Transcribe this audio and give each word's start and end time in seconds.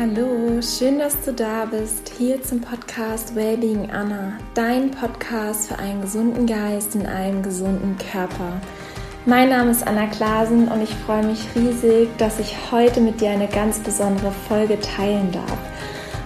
Hallo, 0.00 0.62
schön, 0.62 0.98
dass 0.98 1.20
du 1.26 1.30
da 1.34 1.66
bist. 1.66 2.10
Hier 2.16 2.42
zum 2.42 2.62
Podcast 2.62 3.34
Wellbeing 3.34 3.90
Anna, 3.90 4.38
dein 4.54 4.90
Podcast 4.92 5.68
für 5.68 5.78
einen 5.78 6.00
gesunden 6.00 6.46
Geist 6.46 6.94
in 6.94 7.04
einem 7.04 7.42
gesunden 7.42 7.98
Körper. 8.10 8.62
Mein 9.26 9.50
Name 9.50 9.72
ist 9.72 9.86
Anna 9.86 10.06
Klasen 10.06 10.68
und 10.68 10.82
ich 10.82 10.94
freue 11.04 11.26
mich 11.26 11.46
riesig, 11.54 12.08
dass 12.16 12.38
ich 12.38 12.56
heute 12.72 13.02
mit 13.02 13.20
dir 13.20 13.28
eine 13.28 13.46
ganz 13.46 13.78
besondere 13.78 14.32
Folge 14.48 14.80
teilen 14.80 15.30
darf. 15.32 15.58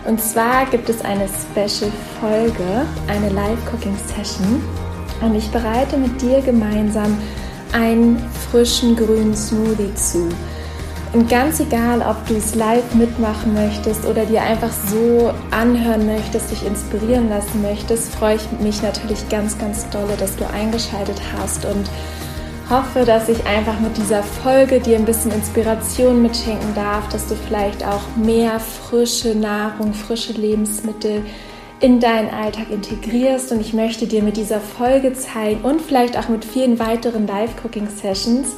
Und 0.06 0.20
zwar 0.20 0.66
gibt 0.66 0.88
es 0.88 1.04
eine 1.04 1.26
Special-Folge, 1.26 2.86
eine 3.08 3.30
Live-Cooking-Session. 3.30 4.62
Und 5.20 5.34
ich 5.34 5.50
bereite 5.50 5.96
mit 5.96 6.22
dir 6.22 6.40
gemeinsam 6.42 7.18
einen 7.72 8.20
frischen 8.52 8.94
grünen 8.94 9.34
Smoothie 9.34 9.92
zu. 9.96 10.28
Und 11.14 11.28
ganz 11.28 11.60
egal, 11.60 12.00
ob 12.02 12.26
du 12.26 12.34
es 12.34 12.56
live 12.56 12.92
mitmachen 12.94 13.54
möchtest 13.54 14.04
oder 14.04 14.26
dir 14.26 14.42
einfach 14.42 14.72
so 14.72 15.32
anhören 15.52 16.06
möchtest, 16.06 16.50
dich 16.50 16.66
inspirieren 16.66 17.28
lassen 17.28 17.62
möchtest, 17.62 18.12
freue 18.16 18.34
ich 18.34 18.60
mich 18.60 18.82
natürlich 18.82 19.28
ganz, 19.28 19.56
ganz 19.56 19.88
dolle, 19.90 20.16
dass 20.18 20.34
du 20.34 20.44
eingeschaltet 20.50 21.20
hast 21.38 21.66
und 21.66 21.88
hoffe, 22.68 23.04
dass 23.04 23.28
ich 23.28 23.46
einfach 23.46 23.78
mit 23.78 23.96
dieser 23.96 24.24
Folge 24.24 24.80
dir 24.80 24.96
ein 24.96 25.04
bisschen 25.04 25.30
Inspiration 25.30 26.20
mitschenken 26.20 26.74
darf, 26.74 27.08
dass 27.10 27.28
du 27.28 27.36
vielleicht 27.36 27.86
auch 27.86 28.02
mehr 28.16 28.58
frische 28.58 29.36
Nahrung, 29.36 29.94
frische 29.94 30.32
Lebensmittel 30.32 31.22
in 31.78 32.00
deinen 32.00 32.30
Alltag 32.30 32.70
integrierst. 32.70 33.52
Und 33.52 33.60
ich 33.60 33.72
möchte 33.72 34.08
dir 34.08 34.24
mit 34.24 34.36
dieser 34.36 34.58
Folge 34.58 35.12
zeigen 35.12 35.60
und 35.62 35.80
vielleicht 35.80 36.18
auch 36.18 36.28
mit 36.28 36.44
vielen 36.44 36.80
weiteren 36.80 37.28
Live-Cooking-Sessions, 37.28 38.56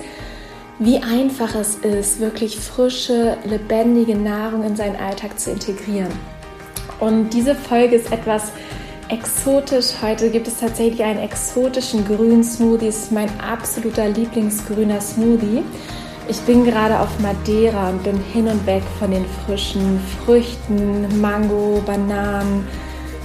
wie 0.78 0.98
einfach 0.98 1.54
es 1.54 1.76
ist, 1.76 2.20
wirklich 2.20 2.58
frische, 2.58 3.36
lebendige 3.44 4.16
Nahrung 4.16 4.62
in 4.62 4.76
seinen 4.76 4.96
Alltag 4.96 5.38
zu 5.40 5.50
integrieren. 5.50 6.12
Und 7.00 7.30
diese 7.30 7.54
Folge 7.54 7.96
ist 7.96 8.12
etwas 8.12 8.52
exotisch. 9.08 9.86
Heute 10.02 10.30
gibt 10.30 10.48
es 10.48 10.58
tatsächlich 10.58 11.02
einen 11.02 11.20
exotischen 11.20 12.04
grünen 12.06 12.44
Smoothie. 12.44 12.88
Es 12.88 13.04
ist 13.04 13.12
mein 13.12 13.28
absoluter 13.40 14.08
Lieblingsgrüner 14.08 15.00
Smoothie. 15.00 15.62
Ich 16.28 16.40
bin 16.40 16.64
gerade 16.64 16.98
auf 16.98 17.20
Madeira 17.20 17.90
und 17.90 18.02
bin 18.02 18.18
hin 18.32 18.48
und 18.48 18.66
weg 18.66 18.82
von 18.98 19.12
den 19.12 19.24
frischen 19.44 20.00
Früchten, 20.24 21.20
Mango, 21.20 21.80
Bananen, 21.86 22.66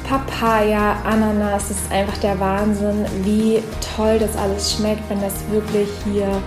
Papaya, 0.07 0.97
Ananas. 1.03 1.71
Es 1.71 1.77
ist 1.77 1.91
einfach 1.91 2.17
der 2.19 2.39
Wahnsinn, 2.39 3.05
wie 3.23 3.63
toll 3.95 4.19
das 4.19 4.37
alles 4.37 4.73
schmeckt, 4.73 5.09
wenn 5.09 5.19
das 5.19 5.33
wirklich 5.49 5.89
hier 6.05 6.41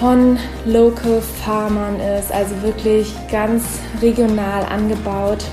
von 0.00 0.38
Local 0.64 1.20
Farmern 1.20 1.98
ist, 2.00 2.30
also 2.32 2.60
wirklich 2.62 3.14
ganz 3.30 3.64
regional 4.02 4.64
angebaut. 4.64 5.44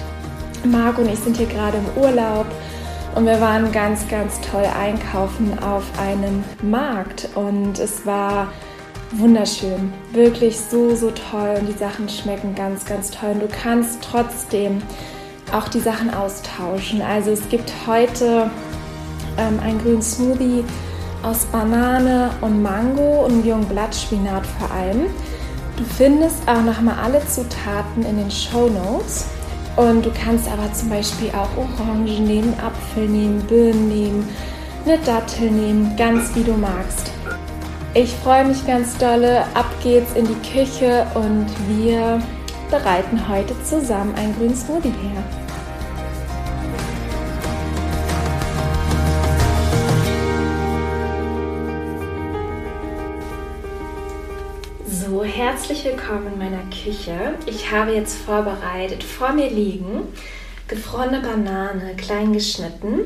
Marco 0.66 1.02
und 1.02 1.10
ich 1.12 1.20
sind 1.20 1.38
hier 1.38 1.48
gerade 1.48 1.78
im 1.78 2.02
Urlaub 2.02 2.46
und 3.16 3.26
wir 3.26 3.40
waren 3.40 3.72
ganz, 3.72 4.08
ganz 4.08 4.40
toll 4.42 4.66
einkaufen 4.80 5.58
auf 5.60 5.84
einem 6.00 6.44
Markt 6.62 7.30
und 7.36 7.80
es 7.80 8.06
war 8.06 8.48
wunderschön, 9.12 9.94
wirklich 10.12 10.60
so, 10.60 10.96
so 10.96 11.12
toll 11.12 11.58
und 11.60 11.68
die 11.68 11.78
Sachen 11.78 12.10
schmecken 12.10 12.56
ganz, 12.56 12.86
ganz 12.86 13.12
toll 13.12 13.32
und 13.34 13.42
du 13.42 13.48
kannst 13.48 14.02
trotzdem 14.02 14.82
auch 15.54 15.68
die 15.70 15.80
Sachen 15.80 16.14
austauschen. 16.14 17.02
Also 17.02 17.32
es 17.32 17.48
gibt 17.50 17.72
heute 17.86 18.50
ähm, 19.38 19.60
einen 19.62 19.80
grünen 19.82 20.02
Smoothie 20.02 20.64
aus 21.24 21.46
Banane 21.46 22.30
und 22.42 22.62
Mango 22.62 23.26
und 23.26 23.46
jungen 23.46 23.66
Blattspinat 23.66 24.46
vor 24.46 24.72
allem. 24.72 25.08
Du 25.78 25.84
findest 25.84 26.48
auch 26.48 26.62
nochmal 26.62 26.98
alle 27.04 27.26
Zutaten 27.26 28.06
in 28.06 28.18
den 28.18 28.30
Show 28.30 28.70
Notes. 28.70 29.26
Und 29.76 30.06
du 30.06 30.12
kannst 30.12 30.48
aber 30.48 30.72
zum 30.72 30.90
Beispiel 30.90 31.30
auch 31.30 31.50
Orangen 31.58 32.26
nehmen, 32.26 32.54
Apfel 32.60 33.08
nehmen, 33.08 33.42
Birnen 33.48 33.90
nehmen, 33.90 34.30
eine 34.86 35.00
Dattel 35.00 35.50
nehmen, 35.50 35.96
ganz 35.98 36.36
wie 36.36 36.44
du 36.44 36.54
magst. 36.54 37.12
Ich 37.96 38.14
freue 38.18 38.46
mich 38.46 38.66
ganz 38.68 38.98
dolle. 38.98 39.44
Ab 39.56 39.66
geht's 39.82 40.14
in 40.14 40.28
die 40.28 40.50
Küche 40.50 41.08
und 41.16 41.48
wir 41.68 42.22
bereiten 42.70 43.28
heute 43.28 43.56
zusammen 43.64 44.14
einen 44.16 44.36
grünen 44.36 44.56
Smoothie 44.56 44.90
her. 44.90 45.43
Herzlich 55.36 55.84
willkommen 55.84 56.34
in 56.34 56.38
meiner 56.38 56.64
Küche. 56.70 57.34
Ich 57.48 57.72
habe 57.72 57.94
jetzt 57.94 58.20
vorbereitet, 58.20 59.04
vor 59.04 59.34
mir 59.34 59.50
liegen 59.50 60.04
gefrorene 60.68 61.22
Banane, 61.22 61.96
klein 61.98 62.34
geschnitten, 62.34 63.00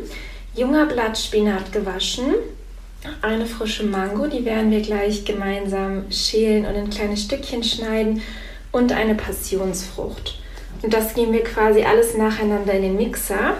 junger 0.53 0.87
Blattspinat 0.87 1.71
gewaschen, 1.71 2.33
eine 3.21 3.45
frische 3.45 3.85
Mango, 3.85 4.27
die 4.27 4.43
werden 4.43 4.71
wir 4.71 4.81
gleich 4.81 5.23
gemeinsam 5.23 6.11
schälen 6.11 6.65
und 6.65 6.75
in 6.75 6.89
kleine 6.89 7.15
Stückchen 7.15 7.63
schneiden 7.63 8.21
und 8.73 8.91
eine 8.91 9.15
Passionsfrucht. 9.15 10.37
Und 10.81 10.93
das 10.93 11.13
geben 11.13 11.31
wir 11.31 11.45
quasi 11.45 11.83
alles 11.83 12.17
nacheinander 12.17 12.73
in 12.73 12.81
den 12.81 12.97
Mixer 12.97 13.53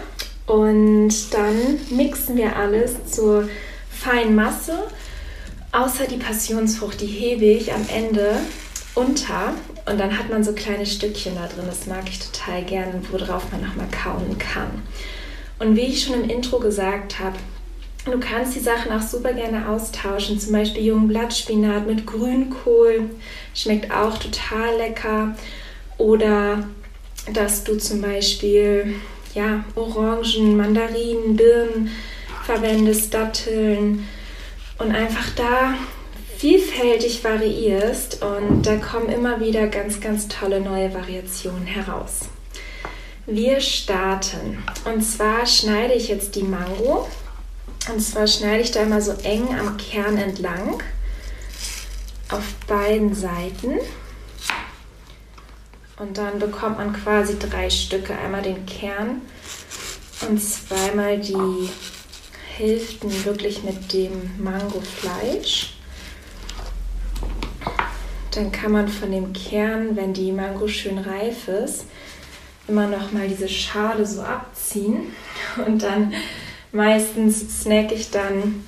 und 0.45 1.13
dann 1.33 1.79
mixen 1.89 2.35
wir 2.35 2.57
alles 2.57 3.05
zur 3.05 3.47
feinen 3.89 4.35
Masse. 4.35 4.77
Außer 5.77 6.07
die 6.07 6.17
Passionsfrucht, 6.17 7.01
die 7.01 7.05
hebe 7.05 7.45
ich 7.45 7.71
am 7.71 7.85
Ende 7.87 8.31
unter 8.95 9.53
und 9.85 9.99
dann 9.99 10.17
hat 10.17 10.27
man 10.31 10.43
so 10.43 10.53
kleine 10.53 10.87
Stückchen 10.87 11.35
da 11.35 11.45
drin. 11.45 11.65
Das 11.67 11.85
mag 11.85 12.09
ich 12.09 12.17
total 12.17 12.63
gerne, 12.63 12.99
worauf 13.11 13.51
man 13.51 13.61
nochmal 13.61 13.85
kauen 13.91 14.39
kann. 14.39 14.81
Und 15.59 15.75
wie 15.75 15.81
ich 15.81 16.03
schon 16.03 16.23
im 16.23 16.31
Intro 16.31 16.57
gesagt 16.57 17.19
habe, 17.19 17.35
du 18.05 18.19
kannst 18.19 18.55
die 18.55 18.59
Sachen 18.59 18.91
auch 18.91 19.03
super 19.03 19.33
gerne 19.33 19.69
austauschen. 19.69 20.39
Zum 20.39 20.51
Beispiel 20.51 20.83
jungen 20.83 21.09
Blattspinat 21.09 21.85
mit 21.85 22.07
Grünkohl, 22.07 23.11
schmeckt 23.53 23.91
auch 23.91 24.17
total 24.17 24.77
lecker. 24.77 25.35
Oder 25.99 26.67
dass 27.31 27.63
du 27.63 27.77
zum 27.77 28.01
Beispiel 28.01 28.95
ja, 29.35 29.63
Orangen, 29.75 30.57
Mandarinen, 30.57 31.35
Birnen 31.35 31.91
verwendest, 32.45 33.13
Datteln 33.13 34.07
und 34.77 34.93
einfach 34.93 35.29
da 35.35 35.73
vielfältig 36.37 37.23
variierst 37.23 38.21
und 38.21 38.63
da 38.63 38.77
kommen 38.77 39.09
immer 39.09 39.39
wieder 39.39 39.67
ganz, 39.67 39.99
ganz 39.99 40.27
tolle 40.27 40.61
neue 40.61 40.93
Variationen 40.93 41.65
heraus. 41.65 42.29
Wir 43.25 43.59
starten. 43.59 44.63
Und 44.85 45.01
zwar 45.01 45.45
schneide 45.45 45.93
ich 45.93 46.07
jetzt 46.07 46.35
die 46.35 46.43
Mango. 46.43 47.09
Und 47.91 47.99
zwar 47.99 48.27
schneide 48.27 48.63
ich 48.63 48.71
da 48.71 48.83
immer 48.83 49.01
so 49.01 49.11
eng 49.23 49.47
am 49.57 49.75
Kern 49.77 50.17
entlang. 50.17 50.81
Auf 52.29 52.53
beiden 52.67 53.13
Seiten. 53.13 53.79
Und 55.99 56.17
dann 56.17 56.39
bekommt 56.39 56.77
man 56.77 56.93
quasi 56.93 57.37
drei 57.39 57.69
Stücke, 57.69 58.15
einmal 58.17 58.43
den 58.43 58.65
Kern 58.65 59.21
und 60.27 60.39
zweimal 60.39 61.19
die 61.19 61.69
Hälften 62.57 63.25
wirklich 63.25 63.63
mit 63.63 63.93
dem 63.93 64.31
Mangofleisch 64.37 65.77
dann 68.37 68.51
kann 68.51 68.71
man 68.71 68.87
von 68.87 69.11
dem 69.11 69.33
Kern, 69.33 69.95
wenn 69.95 70.13
die 70.13 70.31
Mango 70.31 70.67
schön 70.67 70.99
reif 70.99 71.47
ist, 71.47 71.85
immer 72.67 72.87
noch 72.87 73.11
mal 73.11 73.27
diese 73.27 73.49
Schale 73.49 74.05
so 74.05 74.21
abziehen 74.21 75.11
und 75.65 75.81
dann 75.81 76.13
meistens 76.71 77.61
snack 77.61 77.91
ich 77.91 78.11
dann 78.11 78.63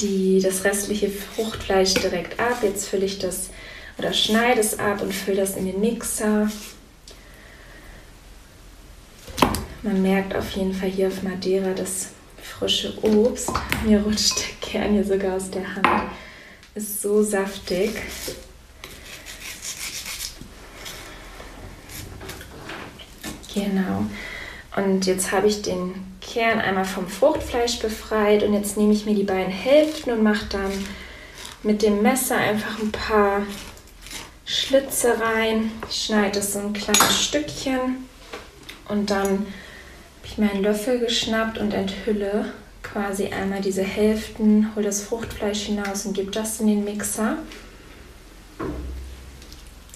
die, 0.00 0.40
das 0.42 0.64
restliche 0.64 1.08
Fruchtfleisch 1.08 1.94
direkt 1.94 2.38
ab. 2.38 2.58
Jetzt 2.62 2.88
fülle 2.88 3.06
ich 3.06 3.18
das 3.18 3.50
oder 3.96 4.12
schneide 4.12 4.60
es 4.60 4.78
ab 4.78 5.00
und 5.00 5.14
fülle 5.14 5.38
das 5.38 5.56
in 5.56 5.64
den 5.64 5.80
Mixer. 5.80 6.50
Man 9.82 10.02
merkt 10.02 10.34
auf 10.34 10.50
jeden 10.50 10.74
Fall 10.74 10.90
hier 10.90 11.08
auf 11.08 11.22
Madeira 11.22 11.72
das 11.72 12.08
frische 12.46 12.94
Obst. 13.02 13.52
Mir 13.84 14.00
rutscht 14.00 14.38
der 14.38 14.68
Kern 14.68 14.92
hier 14.92 15.04
sogar 15.04 15.36
aus 15.36 15.50
der 15.50 15.74
Hand. 15.74 16.10
Ist 16.74 17.02
so 17.02 17.22
saftig. 17.22 17.90
Genau. 23.54 24.04
Und 24.76 25.06
jetzt 25.06 25.32
habe 25.32 25.46
ich 25.46 25.62
den 25.62 25.94
Kern 26.20 26.60
einmal 26.60 26.84
vom 26.84 27.08
Fruchtfleisch 27.08 27.78
befreit 27.78 28.42
und 28.42 28.52
jetzt 28.52 28.76
nehme 28.76 28.92
ich 28.92 29.06
mir 29.06 29.14
die 29.14 29.22
beiden 29.22 29.52
Hälften 29.52 30.10
und 30.12 30.22
mache 30.22 30.46
dann 30.50 30.72
mit 31.62 31.82
dem 31.82 32.02
Messer 32.02 32.36
einfach 32.36 32.78
ein 32.78 32.92
paar 32.92 33.42
Schlitze 34.44 35.18
rein. 35.18 35.72
Ich 35.88 36.04
schneide 36.04 36.40
es 36.40 36.52
so 36.52 36.58
ein 36.58 36.74
kleines 36.74 37.24
Stückchen 37.24 38.06
und 38.88 39.10
dann 39.10 39.46
ich 40.36 40.42
mir 40.42 40.50
einen 40.50 40.62
Löffel 40.62 40.98
geschnappt 40.98 41.56
und 41.56 41.72
enthülle 41.72 42.52
quasi 42.82 43.28
einmal 43.28 43.62
diese 43.62 43.82
Hälften, 43.82 44.70
hole 44.74 44.84
das 44.84 45.02
Fruchtfleisch 45.02 45.62
hinaus 45.62 46.04
und 46.04 46.12
gebe 46.12 46.30
das 46.30 46.60
in 46.60 46.66
den 46.66 46.84
Mixer. 46.84 47.38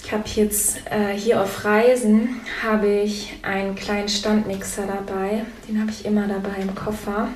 Ich 0.02 0.10
habe 0.10 0.24
jetzt 0.34 0.78
äh, 0.90 1.12
hier 1.14 1.42
auf 1.42 1.64
Reisen 1.64 2.40
habe 2.62 2.88
ich 2.88 3.34
einen 3.42 3.74
kleinen 3.74 4.08
Standmixer 4.08 4.86
dabei. 4.86 5.44
Den 5.68 5.78
habe 5.78 5.90
ich 5.90 6.06
immer 6.06 6.26
dabei 6.26 6.62
im 6.62 6.74
Koffer. 6.74 7.28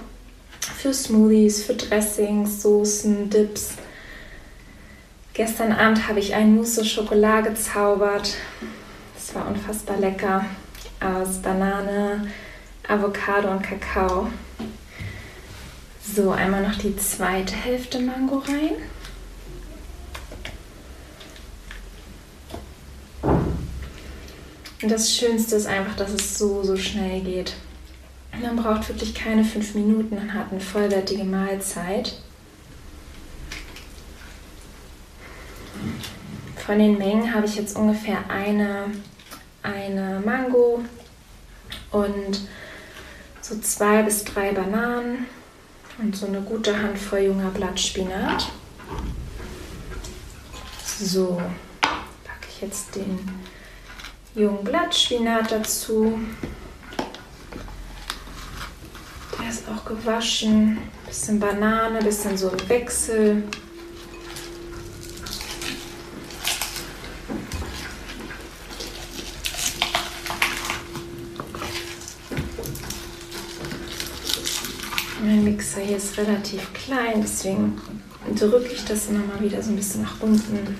Für 0.61 0.95
Smoothies, 0.95 1.62
für 1.62 1.75
Dressings, 1.75 2.62
Soßen, 2.62 3.29
Dips. 3.29 3.75
Gestern 5.35 5.73
Abend 5.73 6.09
habe 6.09 6.21
ich 6.21 6.35
ein 6.35 6.55
Mousse 6.55 6.87
Schokolade 6.87 7.51
gezaubert. 7.51 8.35
Das 9.15 9.35
war 9.35 9.47
unfassbar 9.47 9.99
lecker. 9.99 10.47
Aus 11.01 11.43
Banane, 11.43 12.27
Avocado 12.88 13.50
und 13.50 13.62
Kakao. 13.62 14.28
So, 16.14 16.31
einmal 16.31 16.62
noch 16.62 16.76
die 16.76 16.96
zweite 16.96 17.54
Hälfte 17.54 17.98
Mango 17.98 18.38
rein. 18.38 18.76
Und 24.82 24.90
das 24.90 25.14
Schönste 25.14 25.56
ist 25.56 25.66
einfach, 25.66 25.96
dass 25.96 26.12
es 26.12 26.36
so, 26.36 26.62
so 26.62 26.76
schnell 26.76 27.22
geht. 27.22 27.54
Man 28.42 28.56
braucht 28.56 28.88
wirklich 28.88 29.14
keine 29.14 29.44
fünf 29.44 29.75
Minuten 29.75 30.19
und 30.19 30.34
hat 30.34 30.50
eine 30.50 30.60
vollwertige 30.60 31.25
Mahlzeit. 31.25 32.19
Von 36.66 36.78
den 36.78 36.98
Mengen 36.98 37.34
habe 37.34 37.46
ich 37.46 37.56
jetzt 37.56 37.76
ungefähr 37.76 38.19
eine, 38.28 38.86
eine 39.62 40.22
Mango 40.25 40.82
und 41.90 42.40
so 43.46 43.58
zwei 43.58 44.02
bis 44.02 44.25
drei 44.25 44.52
Bananen 44.52 45.26
und 45.99 46.17
so 46.17 46.26
eine 46.26 46.41
gute 46.41 46.81
Handvoll 46.81 47.25
junger 47.25 47.50
Blattspinat. 47.50 48.50
So, 50.96 51.43
packe 51.82 52.49
ich 52.49 52.62
jetzt 52.62 52.96
den 52.96 53.19
jungen 54.35 54.64
Blattspinat 54.64 55.52
dazu. 55.52 56.19
Der 59.38 59.50
ist 59.50 59.64
auch 59.69 59.85
gewaschen. 59.85 60.79
Bisschen 61.05 61.38
Banane, 61.38 61.99
bisschen 61.99 62.38
so 62.38 62.50
ein 62.50 62.69
Wechsel. 62.70 63.43
Mein 75.44 75.56
Mixer 75.56 75.82
hier 75.82 75.99
ist 75.99 76.17
relativ 76.17 76.73
klein, 76.73 77.20
deswegen 77.20 77.79
drücke 78.35 78.73
ich 78.73 78.82
das 78.87 79.08
immer 79.08 79.26
mal 79.26 79.43
wieder 79.43 79.62
so 79.62 79.70
ein 79.73 79.76
bisschen 79.76 80.00
nach 80.00 80.19
unten. 80.23 80.75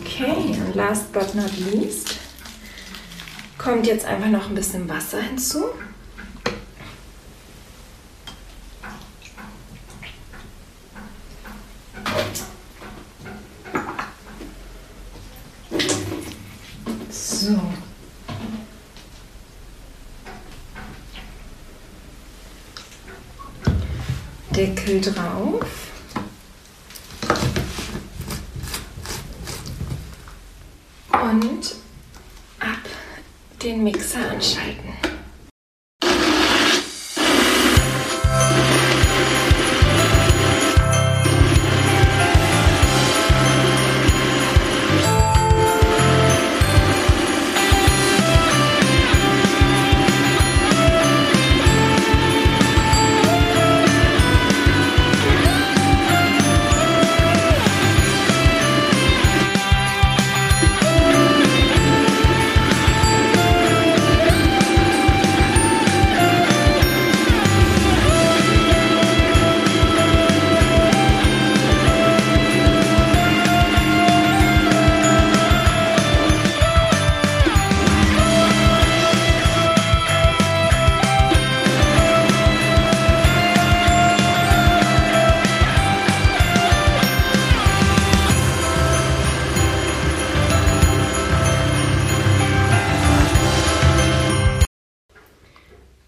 Okay, 0.00 0.58
und 0.66 0.74
last 0.74 1.12
but 1.12 1.32
not 1.36 1.56
least 1.70 2.16
kommt 3.56 3.86
jetzt 3.86 4.04
einfach 4.04 4.30
noch 4.30 4.48
ein 4.48 4.56
bisschen 4.56 4.88
Wasser 4.88 5.20
hinzu. 5.20 5.66
So. 17.22 17.56
Deckel 24.50 25.00
drauf. 25.00 25.64
Und 31.12 31.76
ab 32.58 32.68
den 33.62 33.84
Mixer 33.84 34.28
anschalten. 34.32 34.81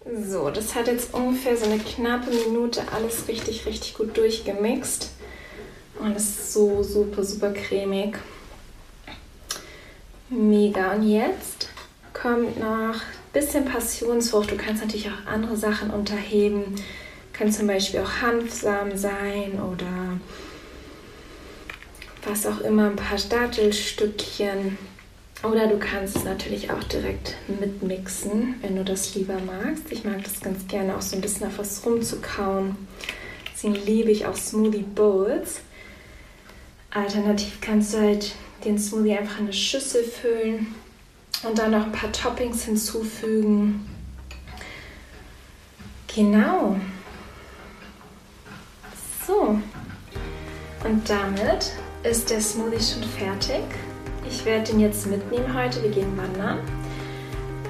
So, 0.05 0.51
das 0.51 0.75
hat 0.75 0.85
jetzt 0.87 1.15
ungefähr 1.15 1.57
so 1.57 1.65
eine 1.65 1.79
knappe 1.79 2.29
Minute 2.29 2.83
alles 2.93 3.27
richtig, 3.27 3.65
richtig 3.65 3.95
gut 3.95 4.15
durchgemixt. 4.15 5.09
Und 5.99 6.15
es 6.15 6.23
ist 6.23 6.53
so 6.53 6.83
super, 6.83 7.23
super 7.23 7.51
cremig. 7.51 8.19
Mega. 10.29 10.93
Und 10.93 11.09
jetzt 11.09 11.69
kommt 12.13 12.59
noch 12.59 12.93
ein 12.93 13.01
bisschen 13.33 13.65
Passionsfrucht. 13.65 14.51
Du 14.51 14.57
kannst 14.57 14.83
natürlich 14.83 15.09
auch 15.09 15.31
andere 15.31 15.57
Sachen 15.57 15.89
unterheben. 15.89 16.75
Kann 17.33 17.51
zum 17.51 17.65
Beispiel 17.65 18.01
auch 18.01 18.21
Hanfsamen 18.21 18.97
sein 18.97 19.59
oder 19.59 20.19
was 22.25 22.45
auch 22.45 22.61
immer, 22.61 22.91
ein 22.91 22.95
paar 22.95 23.17
Dattelstückchen. 23.17 24.77
Oder 25.51 25.67
du 25.67 25.77
kannst 25.77 26.15
es 26.15 26.23
natürlich 26.23 26.71
auch 26.71 26.83
direkt 26.83 27.35
mitmixen, 27.47 28.55
wenn 28.61 28.75
du 28.75 28.83
das 28.83 29.13
lieber 29.13 29.37
magst. 29.39 29.91
Ich 29.91 30.03
mag 30.03 30.23
das 30.23 30.39
ganz 30.41 30.67
gerne 30.67 30.95
auch 30.95 31.01
so 31.01 31.15
ein 31.15 31.21
bisschen 31.21 31.47
auf 31.47 31.59
was 31.59 31.85
rumzukauen. 31.85 32.75
Deswegen 33.53 33.75
liebe 33.75 34.11
ich 34.11 34.25
auch 34.25 34.35
Smoothie 34.35 34.83
Bowls. 34.95 35.61
Alternativ 36.89 37.59
kannst 37.61 37.93
du 37.93 37.99
halt 37.99 38.33
den 38.63 38.79
Smoothie 38.79 39.17
einfach 39.17 39.39
in 39.39 39.45
eine 39.45 39.53
Schüssel 39.53 40.03
füllen 40.03 40.73
und 41.43 41.57
dann 41.59 41.71
noch 41.71 41.85
ein 41.85 41.91
paar 41.91 42.11
Toppings 42.11 42.63
hinzufügen. 42.63 43.87
Genau. 46.15 46.77
So. 49.27 49.59
Und 50.83 51.09
damit 51.09 51.71
ist 52.03 52.29
der 52.31 52.41
Smoothie 52.41 52.81
schon 52.81 53.03
fertig. 53.03 53.63
Ich 54.27 54.43
werde 54.45 54.71
den 54.71 54.79
jetzt 54.79 55.07
mitnehmen 55.07 55.53
heute. 55.53 55.83
Wir 55.83 55.91
gehen 55.91 56.17
wandern. 56.17 56.59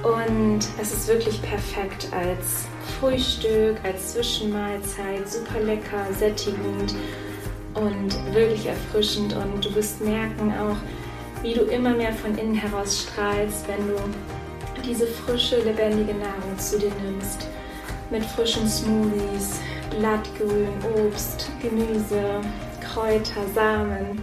Und 0.04 0.60
es 0.80 0.94
ist 0.94 1.08
wirklich 1.08 1.42
perfekt 1.42 2.08
als 2.12 2.66
Frühstück, 3.00 3.78
als 3.84 4.14
Zwischenmahlzeit. 4.14 5.28
Super 5.28 5.60
lecker, 5.62 6.06
sättigend 6.18 6.96
und 7.74 8.34
wirklich 8.34 8.68
erfrischend. 8.68 9.36
Und 9.36 9.66
du 9.66 9.76
wirst 9.76 10.02
merken 10.02 10.54
auch, 10.54 10.78
wie 11.42 11.54
du 11.54 11.62
immer 11.62 11.94
mehr 11.94 12.14
von 12.14 12.38
innen 12.38 12.56
heraus 12.56 13.04
strahlst, 13.04 13.68
wenn 13.68 13.88
du 13.88 13.96
diese 14.86 15.08
frische, 15.08 15.58
lebendige 15.62 16.14
Nahrung 16.14 16.58
zu 16.58 16.78
dir 16.80 16.92
nimmst. 17.04 17.48
Mit 18.12 18.24
frischen 18.24 18.68
Smoothies, 18.68 19.60
Blattgrün, 19.98 20.68
Obst, 20.96 21.50
Gemüse, 21.62 22.42
Kräuter, 22.82 23.42
Samen 23.54 24.22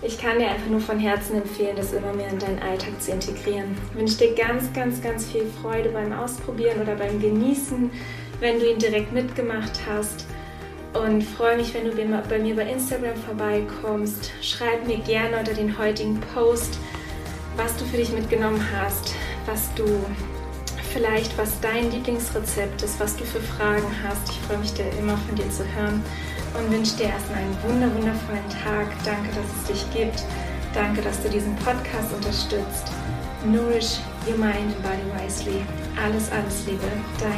ich 0.00 0.18
kann 0.18 0.38
dir 0.38 0.48
einfach 0.48 0.68
nur 0.68 0.80
von 0.80 0.98
Herzen 0.98 1.36
empfehlen, 1.36 1.76
das 1.76 1.92
immer 1.92 2.12
mehr 2.12 2.28
in 2.28 2.38
deinen 2.38 2.60
Alltag 2.60 3.00
zu 3.00 3.10
integrieren. 3.10 3.76
Ich 3.90 3.98
wünsche 3.98 4.18
dir 4.18 4.34
ganz, 4.34 4.72
ganz, 4.72 5.02
ganz 5.02 5.26
viel 5.26 5.46
Freude 5.60 5.88
beim 5.88 6.12
Ausprobieren 6.12 6.80
oder 6.80 6.94
beim 6.94 7.20
Genießen, 7.20 7.90
wenn 8.38 8.60
du 8.60 8.70
ihn 8.70 8.78
direkt 8.78 9.12
mitgemacht 9.12 9.80
hast. 9.88 10.26
Und 10.94 11.22
freue 11.22 11.56
mich, 11.56 11.74
wenn 11.74 11.84
du 11.84 12.22
bei 12.28 12.38
mir 12.38 12.56
bei 12.56 12.70
Instagram 12.70 13.16
vorbeikommst. 13.16 14.30
Schreib 14.40 14.86
mir 14.86 14.98
gerne 14.98 15.38
unter 15.38 15.52
den 15.52 15.76
heutigen 15.76 16.20
Post, 16.32 16.78
was 17.56 17.76
du 17.76 17.84
für 17.84 17.98
dich 17.98 18.10
mitgenommen 18.12 18.64
hast, 18.76 19.14
was 19.46 19.72
du 19.74 19.84
vielleicht, 20.92 21.36
was 21.36 21.60
dein 21.60 21.90
Lieblingsrezept 21.90 22.82
ist, 22.82 22.98
was 23.00 23.16
du 23.16 23.24
für 23.24 23.40
Fragen 23.40 23.86
hast. 24.06 24.30
Ich 24.30 24.38
freue 24.46 24.58
mich 24.58 24.72
da 24.74 24.84
immer 24.98 25.16
von 25.16 25.34
dir 25.36 25.50
zu 25.50 25.64
hören 25.76 26.02
und 26.54 26.70
wünsche 26.72 26.96
dir 26.96 27.06
erstmal 27.06 27.40
einen 27.40 27.56
wunder 27.62 27.94
wundervollen 27.94 28.48
Tag. 28.48 28.86
Danke, 29.04 29.28
dass 29.34 29.46
es 29.56 29.64
dich 29.68 29.90
gibt. 29.92 30.22
Danke, 30.74 31.02
dass 31.02 31.22
du 31.22 31.28
diesen 31.28 31.54
Podcast 31.56 32.12
unterstützt. 32.14 32.92
Nourish 33.44 33.98
your 34.26 34.36
mind 34.36 34.74
and 34.74 34.82
body 34.82 35.04
wisely. 35.16 35.64
Alles, 36.02 36.30
alles 36.30 36.66
Liebe, 36.66 36.86
Anna. 37.20 37.37